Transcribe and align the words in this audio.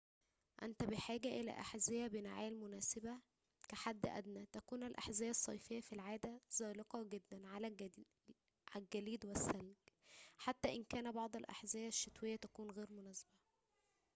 أنت 0.63 0.83
بحاجة 0.83 1.27
إلى 1.27 1.51
أحذية 1.51 2.07
بنعال 2.07 2.59
مناسبة 2.59 3.19
كحدٍ 3.69 4.05
أدنى 4.05 4.45
تكون 4.45 4.83
الأحذية 4.83 5.29
الصيفية 5.29 5.81
في 5.81 5.93
العادة 5.93 6.41
زلقة 6.51 7.03
جداً 7.03 7.47
على 7.47 7.67
الجليد 8.75 9.25
والثلج 9.25 9.73
حتى 10.37 10.85
إن 10.95 11.11
بعض 11.11 11.35
الأحذية 11.35 11.87
الشتوية 11.87 12.35
تكون 12.35 12.71
غير 12.71 12.91
مناسبة 12.91 13.35